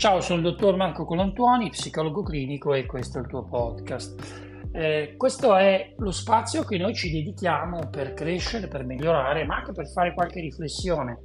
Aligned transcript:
Ciao, 0.00 0.22
sono 0.22 0.38
il 0.38 0.44
dottor 0.44 0.76
Marco 0.76 1.04
Colantuoni, 1.04 1.68
psicologo 1.68 2.22
clinico 2.22 2.72
e 2.72 2.86
questo 2.86 3.18
è 3.18 3.20
il 3.20 3.26
tuo 3.26 3.44
podcast. 3.44 4.70
Eh, 4.72 5.12
questo 5.18 5.54
è 5.54 5.92
lo 5.98 6.10
spazio 6.10 6.64
che 6.64 6.78
noi 6.78 6.94
ci 6.94 7.10
dedichiamo 7.10 7.90
per 7.90 8.14
crescere, 8.14 8.66
per 8.66 8.86
migliorare, 8.86 9.44
ma 9.44 9.56
anche 9.56 9.72
per 9.72 9.86
fare 9.90 10.14
qualche 10.14 10.40
riflessione. 10.40 11.18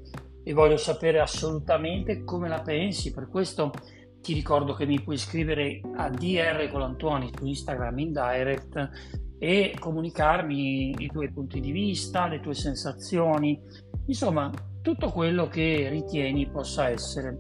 E 0.43 0.52
voglio 0.52 0.75
sapere 0.75 1.21
assolutamente 1.21 2.25
come 2.25 2.50
la 2.50 2.60
pensi, 2.60 3.14
per 3.14 3.30
questo 3.30 3.71
ti 4.20 4.34
ricordo 4.34 4.74
che 4.74 4.86
mi 4.86 5.02
puoi 5.02 5.16
scrivere 5.16 5.80
a 5.96 6.10
DR 6.10 6.70
Colantuoni 6.70 7.32
su 7.34 7.46
Instagram 7.46 7.98
in 8.00 8.12
direct 8.12 8.89
e 9.39 9.73
comunicarmi 9.80 10.96
i 10.98 11.07
tuoi 11.07 11.32
punti 11.32 11.62
di 11.62 11.71
vista, 11.71 12.28
le 12.28 12.42
tue 12.42 12.54
sensazioni, 12.54 13.57
insomma 14.07 14.52
tutto 14.82 15.12
quello 15.12 15.48
che 15.48 15.87
ritieni 15.89 16.50
possa 16.50 16.89
essere 16.89 17.37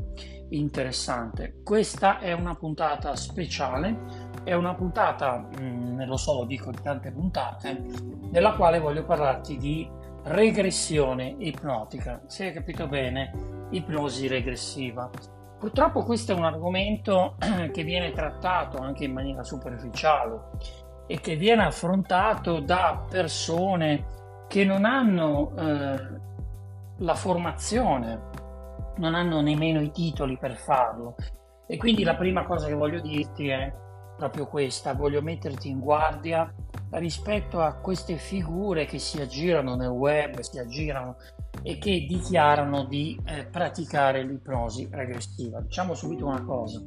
interessante. 0.49 1.61
Questa 1.63 2.19
è 2.19 2.31
una 2.33 2.55
puntata 2.55 3.15
speciale, 3.15 3.97
è 4.43 4.53
una 4.53 4.73
puntata, 4.73 5.37
mh, 5.37 5.63
mm, 5.63 6.01
lo 6.03 6.17
so, 6.17 6.39
lo 6.39 6.45
dico 6.45 6.71
di 6.71 6.81
tante 6.81 7.11
puntate, 7.11 7.83
nella 8.31 8.53
quale 8.53 8.79
voglio 8.79 9.03
parlarti 9.03 9.57
di 9.57 9.89
regressione 10.23 11.35
ipnotica. 11.39 12.21
Se 12.27 12.45
hai 12.45 12.53
capito 12.53 12.87
bene, 12.87 13.31
ipnosi 13.71 14.27
regressiva. 14.27 15.09
Purtroppo 15.57 16.03
questo 16.03 16.31
è 16.31 16.35
un 16.35 16.45
argomento 16.45 17.35
che 17.71 17.83
viene 17.83 18.11
trattato 18.11 18.77
anche 18.77 19.05
in 19.05 19.13
maniera 19.13 19.43
superficiale 19.43 20.49
e 21.07 21.19
che 21.19 21.35
viene 21.35 21.65
affrontato 21.65 22.59
da 22.59 23.05
persone 23.09 24.13
che 24.47 24.63
non 24.63 24.85
hanno 24.85 25.51
eh, 25.55 26.23
la 26.97 27.15
formazione 27.15 28.43
non 28.97 29.15
hanno 29.15 29.41
nemmeno 29.41 29.81
i 29.81 29.91
titoli 29.91 30.37
per 30.37 30.55
farlo. 30.55 31.15
E 31.67 31.77
quindi 31.77 32.03
la 32.03 32.15
prima 32.15 32.45
cosa 32.45 32.67
che 32.67 32.73
voglio 32.73 32.99
dirti 33.01 33.47
è 33.47 33.73
proprio 34.15 34.47
questa, 34.47 34.93
voglio 34.93 35.21
metterti 35.21 35.69
in 35.69 35.79
guardia 35.79 36.51
rispetto 36.91 37.59
a 37.59 37.75
queste 37.75 38.15
figure 38.15 38.85
che 38.85 38.99
si 38.99 39.19
aggirano 39.19 39.75
nel 39.75 39.89
web, 39.89 40.39
si 40.39 40.59
aggirano 40.59 41.17
e 41.61 41.77
che 41.77 42.05
dichiarano 42.07 42.85
di 42.85 43.19
eh, 43.25 43.45
praticare 43.45 44.23
l'ipnosi 44.23 44.87
regressiva. 44.91 45.59
Diciamo 45.61 45.93
subito 45.93 46.25
una 46.25 46.43
cosa, 46.43 46.81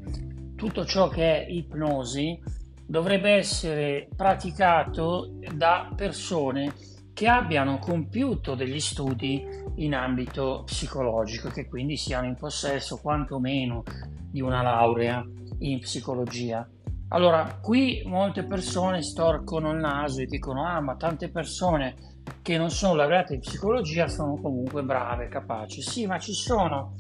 tutto 0.55 0.85
ciò 0.85 1.09
che 1.09 1.45
è 1.45 1.51
ipnosi 1.51 2.41
dovrebbe 2.87 3.33
essere 3.33 4.09
praticato 4.17 5.33
da 5.55 5.93
persone 5.95 6.73
che 7.19 7.27
abbiano 7.27 7.81
compiuto 7.81 8.55
degli 8.55 8.79
studi 8.79 9.45
in 9.79 9.97
ambito 9.97 10.63
psicologico, 10.65 11.49
che 11.49 11.67
quindi 11.67 11.97
siano 11.97 12.29
in 12.29 12.37
possesso 12.37 12.99
quantomeno 12.99 13.83
di 14.31 14.41
una 14.41 14.63
laurea 14.63 15.27
in 15.59 15.81
psicologia. 15.81 16.65
Allora, 17.09 17.59
qui 17.61 18.05
molte 18.07 18.45
persone 18.45 19.03
storcono 19.03 19.73
il 19.73 19.79
naso 19.79 20.21
e 20.21 20.27
dicono: 20.27 20.65
Ah, 20.65 20.81
ma 20.81 20.95
tante 20.95 21.29
persone 21.29 22.23
che 22.41 22.57
non 22.57 22.71
sono 22.71 22.95
laureate 22.95 23.35
in 23.35 23.41
psicologia 23.41 24.07
sono 24.07 24.41
comunque 24.41 24.85
brave, 24.85 25.27
capaci. 25.27 25.83
Sì, 25.83 26.07
ma 26.07 26.21
ci 26.21 26.33
sono 26.33 26.95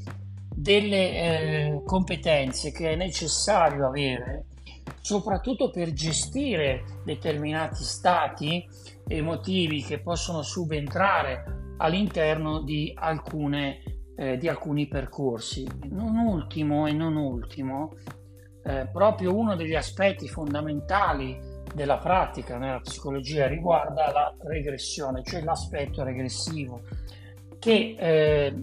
delle 0.52 0.96
eh, 0.96 1.82
competenze 1.84 2.72
che 2.72 2.90
è 2.90 2.96
necessario 2.96 3.86
avere, 3.86 4.46
soprattutto 5.00 5.70
per 5.70 5.92
gestire 5.92 6.82
determinati 7.04 7.84
stati 7.84 8.66
emotivi 9.08 9.82
che 9.82 10.00
possono 10.00 10.42
subentrare 10.42 11.74
all'interno 11.78 12.60
di, 12.60 12.92
alcune, 12.94 13.82
eh, 14.16 14.36
di 14.36 14.48
alcuni 14.48 14.86
percorsi. 14.86 15.66
Non 15.90 16.16
ultimo 16.18 16.86
e 16.86 16.92
non 16.92 17.16
ultimo, 17.16 17.94
eh, 18.64 18.88
proprio 18.92 19.34
uno 19.34 19.56
degli 19.56 19.74
aspetti 19.74 20.28
fondamentali 20.28 21.56
della 21.74 21.98
pratica 21.98 22.58
nella 22.58 22.80
psicologia 22.80 23.46
riguarda 23.46 24.10
la 24.12 24.34
regressione, 24.40 25.22
cioè 25.22 25.42
l'aspetto 25.42 26.02
regressivo, 26.02 26.82
che 27.58 27.96
eh, 27.98 28.54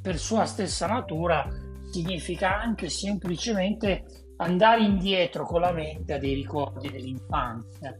per 0.00 0.18
sua 0.18 0.44
stessa 0.44 0.86
natura 0.86 1.48
significa 1.90 2.60
anche 2.60 2.88
semplicemente 2.88 4.04
andare 4.38 4.82
indietro 4.82 5.44
con 5.44 5.60
la 5.60 5.72
mente 5.72 6.14
a 6.14 6.18
dei 6.18 6.34
ricordi 6.34 6.90
dell'infanzia 6.90 7.98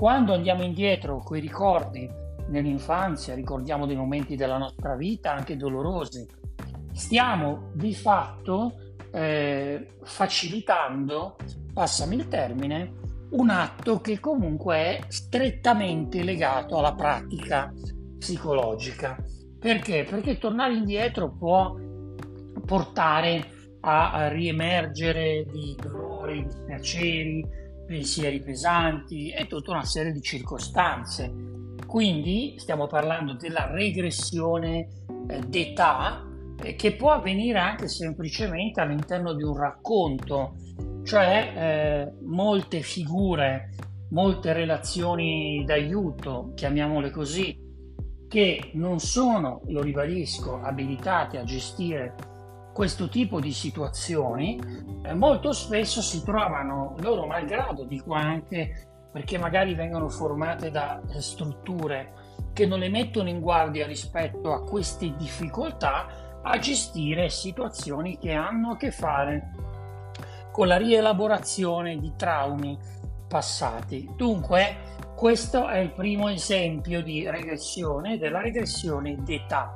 quando 0.00 0.32
andiamo 0.32 0.62
indietro 0.62 1.18
con 1.18 1.36
i 1.36 1.40
ricordi 1.40 2.08
nell'infanzia, 2.48 3.34
ricordiamo 3.34 3.84
dei 3.84 3.96
momenti 3.96 4.34
della 4.34 4.56
nostra 4.56 4.96
vita 4.96 5.30
anche 5.30 5.58
dolorosi, 5.58 6.26
stiamo 6.94 7.68
di 7.74 7.92
fatto 7.92 8.94
eh, 9.12 9.88
facilitando, 10.02 11.36
passami 11.74 12.16
il 12.16 12.28
termine, 12.28 12.94
un 13.32 13.50
atto 13.50 14.00
che 14.00 14.18
comunque 14.20 14.76
è 14.76 15.00
strettamente 15.08 16.22
legato 16.22 16.78
alla 16.78 16.94
pratica 16.94 17.70
psicologica. 18.18 19.22
Perché? 19.58 20.06
Perché 20.08 20.38
tornare 20.38 20.76
indietro 20.76 21.30
può 21.36 21.76
portare 22.64 23.76
a 23.80 24.28
riemergere 24.28 25.44
di 25.44 25.76
dolori, 25.78 26.42
di 26.42 26.54
piaceri, 26.64 27.59
pensieri 27.90 28.40
pesanti 28.40 29.30
e 29.30 29.48
tutta 29.48 29.72
una 29.72 29.84
serie 29.84 30.12
di 30.12 30.22
circostanze. 30.22 31.74
Quindi 31.88 32.54
stiamo 32.56 32.86
parlando 32.86 33.34
della 33.34 33.68
regressione 33.72 34.86
eh, 35.26 35.40
d'età 35.40 36.24
eh, 36.62 36.76
che 36.76 36.94
può 36.94 37.10
avvenire 37.10 37.58
anche 37.58 37.88
semplicemente 37.88 38.80
all'interno 38.80 39.32
di 39.32 39.42
un 39.42 39.56
racconto, 39.56 40.54
cioè 41.02 41.52
eh, 41.56 42.24
molte 42.26 42.80
figure, 42.82 43.70
molte 44.10 44.52
relazioni 44.52 45.64
d'aiuto, 45.66 46.52
chiamiamole 46.54 47.10
così, 47.10 47.58
che 48.28 48.70
non 48.74 49.00
sono, 49.00 49.62
lo 49.66 49.82
ribadisco, 49.82 50.60
abilitate 50.62 51.38
a 51.38 51.42
gestire 51.42 52.14
questo 52.72 53.08
tipo 53.08 53.40
di 53.40 53.52
situazioni 53.52 54.58
eh, 55.02 55.14
molto 55.14 55.52
spesso 55.52 56.00
si 56.00 56.22
trovano 56.22 56.94
loro 56.98 57.26
malgrado, 57.26 57.84
dico 57.84 58.14
anche 58.14 58.88
perché 59.12 59.38
magari 59.38 59.74
vengono 59.74 60.08
formate 60.08 60.70
da 60.70 61.00
strutture 61.18 62.12
che 62.52 62.66
non 62.66 62.78
le 62.78 62.88
mettono 62.88 63.28
in 63.28 63.40
guardia 63.40 63.86
rispetto 63.86 64.52
a 64.52 64.62
queste 64.62 65.14
difficoltà 65.16 66.40
a 66.42 66.58
gestire 66.58 67.28
situazioni 67.28 68.18
che 68.18 68.32
hanno 68.32 68.72
a 68.72 68.76
che 68.76 68.90
fare 68.92 69.50
con 70.52 70.66
la 70.68 70.76
rielaborazione 70.76 71.98
di 71.98 72.12
traumi 72.16 72.78
passati. 73.28 74.10
Dunque, 74.16 74.76
questo 75.16 75.68
è 75.68 75.78
il 75.78 75.92
primo 75.92 76.28
esempio 76.28 77.02
di 77.02 77.28
regressione 77.28 78.16
della 78.16 78.40
regressione 78.40 79.16
d'età 79.22 79.74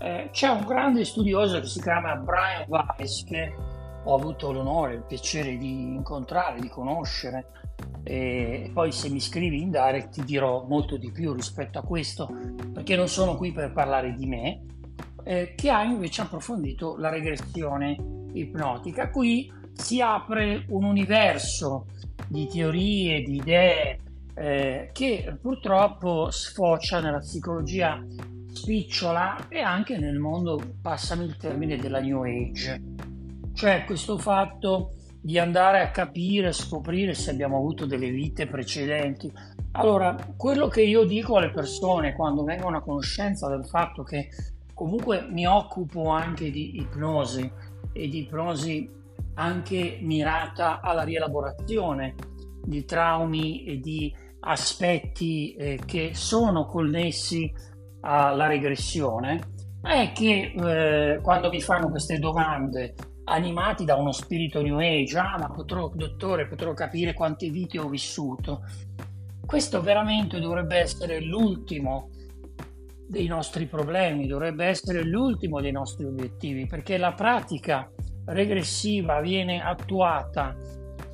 eh, 0.00 0.30
c'è 0.32 0.48
un 0.48 0.64
grande 0.64 1.04
studioso 1.04 1.60
che 1.60 1.66
si 1.66 1.80
chiama 1.80 2.16
Brian 2.16 2.64
Weiss 2.68 3.24
che 3.24 3.54
ho 4.02 4.14
avuto 4.14 4.50
l'onore, 4.50 4.94
il 4.94 5.04
piacere 5.06 5.56
di 5.56 5.82
incontrare, 5.82 6.60
di 6.60 6.68
conoscere. 6.68 7.46
E 8.02 8.70
poi 8.72 8.92
se 8.92 9.10
mi 9.10 9.20
scrivi 9.20 9.60
in 9.60 9.70
direct 9.70 10.10
ti 10.10 10.24
dirò 10.24 10.64
molto 10.66 10.96
di 10.96 11.10
più 11.10 11.32
rispetto 11.32 11.78
a 11.78 11.82
questo 11.82 12.30
perché 12.72 12.96
non 12.96 13.08
sono 13.08 13.36
qui 13.36 13.52
per 13.52 13.72
parlare 13.72 14.14
di 14.14 14.26
me 14.26 14.64
eh, 15.24 15.54
che 15.54 15.70
ha 15.70 15.82
invece 15.82 16.22
approfondito 16.22 16.96
la 16.96 17.10
regressione 17.10 17.96
ipnotica. 18.32 19.10
Qui 19.10 19.52
si 19.72 20.00
apre 20.00 20.64
un 20.68 20.84
universo 20.84 21.86
di 22.26 22.46
teorie, 22.48 23.22
di 23.22 23.36
idee 23.36 23.98
eh, 24.34 24.90
che 24.92 25.36
purtroppo 25.40 26.30
sfocia 26.30 27.00
nella 27.00 27.18
psicologia 27.18 28.02
spicciola 28.60 29.48
e 29.48 29.60
anche 29.60 29.96
nel 29.96 30.18
mondo, 30.18 30.60
passami 30.82 31.24
il 31.24 31.36
termine, 31.36 31.76
della 31.76 32.00
New 32.00 32.22
Age. 32.22 32.80
Cioè 33.54 33.84
questo 33.86 34.18
fatto 34.18 34.92
di 35.20 35.38
andare 35.38 35.80
a 35.80 35.90
capire, 35.90 36.52
scoprire 36.52 37.14
se 37.14 37.30
abbiamo 37.30 37.56
avuto 37.56 37.86
delle 37.86 38.10
vite 38.10 38.46
precedenti. 38.46 39.32
Allora, 39.72 40.14
quello 40.36 40.68
che 40.68 40.82
io 40.82 41.04
dico 41.04 41.36
alle 41.36 41.50
persone 41.50 42.14
quando 42.14 42.44
vengono 42.44 42.78
a 42.78 42.82
conoscenza 42.82 43.48
del 43.48 43.64
fatto 43.64 44.02
che 44.02 44.28
comunque 44.74 45.26
mi 45.30 45.46
occupo 45.46 46.08
anche 46.08 46.50
di 46.50 46.78
ipnosi 46.80 47.50
e 47.92 48.08
di 48.08 48.20
ipnosi 48.20 48.90
anche 49.34 49.98
mirata 50.02 50.80
alla 50.80 51.02
rielaborazione 51.02 52.14
di 52.62 52.84
traumi 52.84 53.64
e 53.64 53.80
di 53.80 54.14
aspetti 54.40 55.54
eh, 55.54 55.80
che 55.84 56.10
sono 56.14 56.66
connessi 56.66 57.52
alla 58.00 58.46
regressione 58.46 59.40
è 59.82 60.12
che 60.12 60.52
eh, 60.54 61.20
quando 61.22 61.48
mi 61.48 61.60
fanno 61.60 61.88
queste 61.88 62.18
domande 62.18 62.94
animati 63.24 63.84
da 63.84 63.96
uno 63.96 64.12
spirito 64.12 64.60
new 64.60 64.78
age, 64.78 65.16
ah 65.18 65.36
ma 65.38 65.50
potrò, 65.50 65.90
dottore, 65.94 66.48
potrò 66.48 66.72
capire 66.74 67.14
quante 67.14 67.48
vite 67.48 67.78
ho 67.78 67.88
vissuto. 67.88 68.62
Questo 69.46 69.80
veramente 69.80 70.38
dovrebbe 70.40 70.76
essere 70.76 71.20
l'ultimo 71.20 72.10
dei 73.08 73.26
nostri 73.26 73.66
problemi, 73.66 74.26
dovrebbe 74.26 74.66
essere 74.66 75.02
l'ultimo 75.02 75.60
dei 75.60 75.72
nostri 75.72 76.04
obiettivi, 76.04 76.66
perché 76.66 76.96
la 76.96 77.12
pratica 77.12 77.90
regressiva 78.26 79.20
viene 79.20 79.62
attuata 79.62 80.56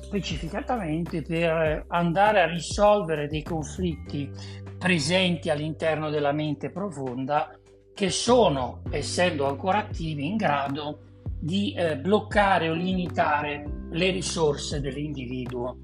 specificatamente 0.01 1.21
per 1.21 1.85
andare 1.87 2.41
a 2.41 2.47
risolvere 2.47 3.27
dei 3.27 3.43
conflitti 3.43 4.29
presenti 4.77 5.49
all'interno 5.49 6.09
della 6.09 6.31
mente 6.31 6.69
profonda 6.69 7.57
che 7.93 8.09
sono, 8.09 8.81
essendo 8.91 9.47
ancora 9.47 9.79
attivi, 9.79 10.27
in 10.27 10.35
grado 10.35 10.99
di 11.39 11.73
eh, 11.73 11.97
bloccare 11.97 12.69
o 12.69 12.73
limitare 12.73 13.65
le 13.91 14.11
risorse 14.11 14.79
dell'individuo. 14.79 15.77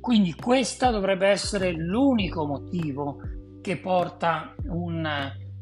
Quindi 0.00 0.34
questo 0.34 0.90
dovrebbe 0.90 1.28
essere 1.28 1.72
l'unico 1.72 2.46
motivo 2.46 3.20
che 3.60 3.76
porta 3.76 4.54
un 4.68 5.06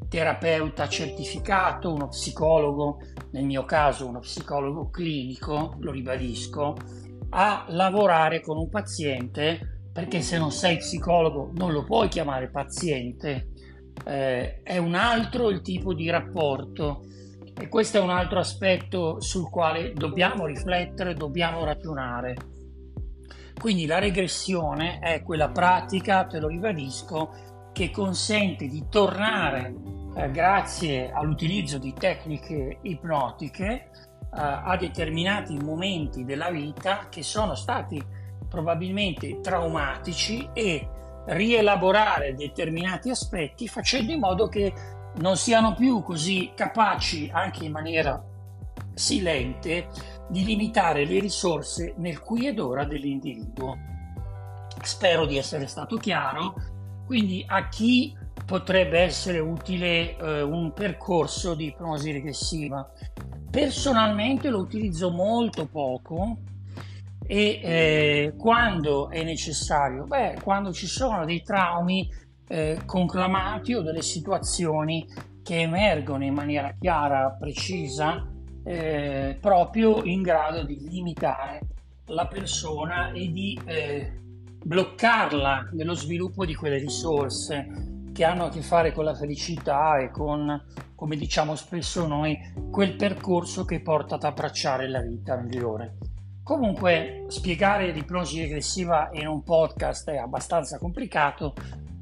terapeuta 0.09 0.89
certificato, 0.89 1.93
uno 1.93 2.09
psicologo, 2.09 3.01
nel 3.33 3.45
mio 3.45 3.65
caso 3.65 4.07
uno 4.07 4.21
psicologo 4.21 4.89
clinico, 4.89 5.75
lo 5.81 5.91
ribadisco, 5.91 6.77
a 7.31 7.67
lavorare 7.69 8.41
con 8.41 8.57
un 8.57 8.71
paziente 8.71 9.78
perché 9.99 10.21
se 10.21 10.39
non 10.39 10.53
sei 10.53 10.77
psicologo 10.77 11.51
non 11.57 11.73
lo 11.73 11.83
puoi 11.83 12.07
chiamare 12.07 12.51
paziente, 12.51 13.49
eh, 14.05 14.63
è 14.63 14.79
un 14.79 14.95
altro 14.95 15.51
il 15.51 15.61
tipo 15.61 15.93
di 15.93 16.09
rapporto 16.09 17.03
e 17.53 17.69
questo 17.69 17.99
è 17.99 18.01
un 18.01 18.11
altro 18.11 18.39
aspetto 18.39 19.21
sul 19.21 19.51
quale 19.51 19.93
dobbiamo 19.95 20.47
riflettere, 20.47 21.15
dobbiamo 21.15 21.65
ragionare. 21.65 22.37
Quindi 23.61 23.87
la 23.87 23.99
regressione 23.99 25.01
è 25.01 25.21
quella 25.25 25.49
pratica, 25.49 26.27
te 26.27 26.39
lo 26.39 26.47
ribadisco, 26.47 27.71
che 27.73 27.91
consente 27.91 28.69
di 28.69 28.85
tornare 28.89 29.75
eh, 30.15 30.31
grazie 30.31 31.11
all'utilizzo 31.11 31.79
di 31.79 31.93
tecniche 31.93 32.79
ipnotiche 32.83 33.67
eh, 33.67 33.89
a 34.31 34.77
determinati 34.79 35.57
momenti 35.57 36.25
della 36.25 36.51
vita 36.51 37.09
che 37.11 37.25
sono 37.25 37.57
stati 37.57 38.01
probabilmente 38.49 39.41
traumatici 39.41 40.49
e 40.53 40.89
rielaborare 41.27 42.35
determinati 42.35 43.11
aspetti 43.11 43.69
facendo 43.69 44.13
in 44.13 44.21
modo 44.21 44.49
che 44.49 44.73
non 45.17 45.37
siano 45.37 45.75
più 45.75 46.03
così 46.03 46.53
capaci 46.55 47.31
anche 47.33 47.65
in 47.65 47.73
maniera 47.73 48.23
silente 48.95 49.89
di 50.29 50.45
limitare 50.45 51.05
le 51.05 51.21
risorse 51.21 51.95
nel 51.99 52.21
qui 52.21 52.47
ed 52.47 52.59
ora 52.59 52.85
dell'individuo. 52.85 53.77
Spero 54.83 55.27
di 55.27 55.37
essere 55.37 55.67
stato 55.67 55.97
chiaro, 55.97 56.55
quindi 57.07 57.45
a 57.47 57.69
chi 57.69 58.17
potrebbe 58.45 59.01
essere 59.01 59.39
utile 59.39 60.17
eh, 60.17 60.43
un 60.43 60.73
percorso 60.73 61.55
di 61.55 61.67
ipnosi 61.67 62.13
regressiva? 62.13 62.91
Personalmente 63.51 64.51
lo 64.51 64.59
utilizzo 64.59 65.11
molto 65.11 65.67
poco 65.67 66.39
e 67.31 67.61
eh, 67.63 68.35
quando 68.39 69.11
è 69.11 69.23
necessario? 69.23 70.05
Beh, 70.05 70.39
quando 70.43 70.73
ci 70.73 70.87
sono 70.87 71.27
dei 71.27 71.43
traumi 71.43 72.09
eh, 72.49 72.81
conclamati 72.87 73.75
o 73.75 73.83
delle 73.83 74.01
situazioni 74.01 75.07
che 75.43 75.61
emergono 75.61 76.25
in 76.25 76.33
maniera 76.33 76.75
chiara, 76.81 77.37
precisa, 77.39 78.27
eh, 78.65 79.37
proprio 79.39 80.03
in 80.05 80.23
grado 80.23 80.65
di 80.65 80.89
limitare 80.89 81.61
la 82.07 82.27
persona 82.27 83.13
e 83.13 83.31
di 83.31 83.61
eh, 83.67 84.11
bloccarla 84.65 85.69
nello 85.73 85.95
sviluppo 85.95 86.47
di 86.47 86.55
quelle 86.55 86.79
risorse 86.79 88.07
che 88.11 88.25
hanno 88.25 88.47
a 88.47 88.49
che 88.49 88.63
fare 88.63 88.93
con 88.93 89.05
la 89.05 89.15
felicità 89.15 89.99
e 89.99 90.11
con, 90.11 90.65
come 90.95 91.17
diciamo 91.17 91.55
spesso 91.57 92.07
noi, 92.07 92.39
quel 92.71 92.97
percorso 92.97 93.67
che 93.67 93.81
porta 93.83 94.15
ad 94.15 94.25
abbracciare 94.25 94.89
la 94.89 95.03
vita 95.03 95.37
migliore. 95.37 96.08
Comunque 96.49 97.27
spiegare 97.29 97.91
l'ipnosi 97.91 98.41
regressiva 98.41 99.11
in 99.13 99.27
un 99.27 99.43
podcast 99.43 100.09
è 100.09 100.17
abbastanza 100.17 100.79
complicato, 100.79 101.53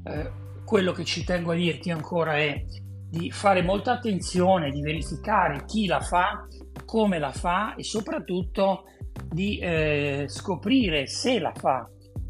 eh, 0.05 0.31
quello 0.63 0.93
che 0.93 1.03
ci 1.03 1.25
tengo 1.25 1.51
a 1.51 1.55
dirti 1.55 1.91
ancora 1.91 2.37
è 2.37 2.63
di 3.09 3.29
fare 3.29 3.61
molta 3.61 3.91
attenzione, 3.91 4.71
di 4.71 4.79
verificare 4.79 5.65
chi 5.65 5.85
la 5.85 5.99
fa, 5.99 6.47
come 6.85 7.19
la 7.19 7.33
fa 7.33 7.75
e 7.75 7.83
soprattutto 7.83 8.85
di 9.29 9.59
eh, 9.59 10.27
scoprire 10.29 11.07
se 11.07 11.39
la 11.39 11.51
fa, 11.53 11.85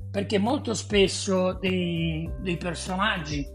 perché 0.10 0.40
molto 0.40 0.74
spesso 0.74 1.54
dei, 1.60 2.28
dei 2.40 2.58
personaggi 2.58 3.46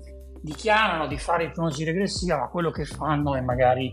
dichiarano 0.40 1.08
di 1.08 1.18
fare 1.18 1.46
ipnosi 1.46 1.82
regressiva, 1.82 2.38
ma 2.38 2.46
quello 2.46 2.70
che 2.70 2.84
fanno 2.84 3.34
è 3.34 3.40
magari 3.40 3.92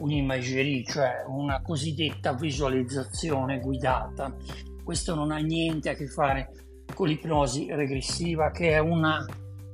un'imagerie, 0.00 0.84
cioè 0.84 1.24
una 1.26 1.60
cosiddetta 1.62 2.32
visualizzazione 2.34 3.60
guidata. 3.60 4.34
Questo 4.82 5.14
non 5.14 5.30
ha 5.30 5.38
niente 5.38 5.90
a 5.90 5.94
che 5.94 6.06
fare 6.06 6.50
con 6.94 7.08
l'ipnosi 7.08 7.68
regressiva, 7.70 8.50
che 8.50 8.70
è 8.70 8.78
una 8.78 9.24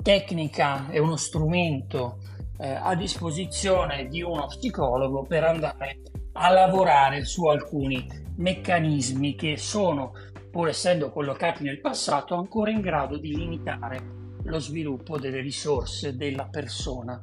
tecnica, 0.02 0.88
è 0.88 0.98
uno 0.98 1.16
strumento 1.16 2.18
eh, 2.58 2.68
a 2.68 2.94
disposizione 2.94 4.08
di 4.08 4.22
uno 4.22 4.46
psicologo 4.46 5.22
per 5.22 5.44
andare 5.44 6.00
a 6.32 6.50
lavorare 6.50 7.24
su 7.24 7.46
alcuni 7.46 8.06
meccanismi 8.36 9.34
che 9.34 9.56
sono, 9.56 10.12
pur 10.50 10.68
essendo 10.68 11.10
collocati 11.10 11.62
nel 11.62 11.80
passato, 11.80 12.34
ancora 12.34 12.70
in 12.70 12.80
grado 12.80 13.16
di 13.18 13.34
limitare 13.34 14.25
lo 14.46 14.58
sviluppo 14.58 15.18
delle 15.18 15.40
risorse 15.40 16.16
della 16.16 16.48
persona. 16.48 17.20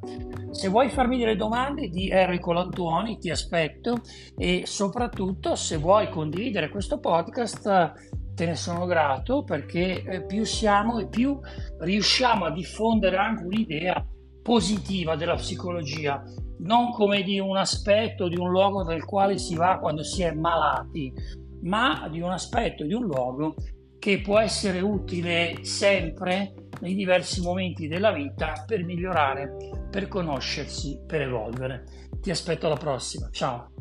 Se 0.50 0.68
vuoi 0.68 0.88
farmi 0.90 1.18
delle 1.18 1.36
domande 1.36 1.88
di 1.88 2.08
Enrico 2.08 2.52
Lantuoni 2.52 3.18
ti 3.18 3.30
aspetto 3.30 4.00
e 4.36 4.62
soprattutto 4.66 5.54
se 5.54 5.76
vuoi 5.76 6.08
condividere 6.10 6.68
questo 6.68 6.98
podcast 7.00 7.92
te 8.34 8.46
ne 8.46 8.56
sono 8.56 8.84
grato 8.84 9.44
perché 9.44 10.02
eh, 10.02 10.24
più 10.24 10.44
siamo 10.44 10.98
e 10.98 11.06
più 11.06 11.38
riusciamo 11.78 12.44
a 12.44 12.50
diffondere 12.50 13.16
anche 13.16 13.44
un'idea 13.44 14.04
positiva 14.42 15.16
della 15.16 15.36
psicologia, 15.36 16.22
non 16.58 16.90
come 16.90 17.22
di 17.22 17.38
un 17.38 17.56
aspetto, 17.56 18.28
di 18.28 18.36
un 18.36 18.50
luogo 18.50 18.82
nel 18.82 19.04
quale 19.04 19.38
si 19.38 19.54
va 19.54 19.78
quando 19.78 20.02
si 20.02 20.22
è 20.22 20.32
malati, 20.32 21.12
ma 21.62 22.08
di 22.10 22.20
un 22.20 22.30
aspetto, 22.30 22.84
di 22.84 22.92
un 22.92 23.04
luogo 23.04 23.54
che 23.98 24.20
può 24.20 24.38
essere 24.38 24.80
utile 24.80 25.60
sempre 25.62 26.63
nei 26.84 26.94
diversi 26.94 27.40
momenti 27.40 27.88
della 27.88 28.12
vita 28.12 28.62
per 28.66 28.84
migliorare, 28.84 29.56
per 29.90 30.06
conoscersi, 30.06 31.00
per 31.06 31.22
evolvere. 31.22 31.84
Ti 32.20 32.30
aspetto 32.30 32.66
alla 32.66 32.76
prossima. 32.76 33.30
Ciao. 33.32 33.73